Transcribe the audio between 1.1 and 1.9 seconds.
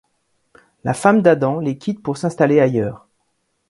d'Adam les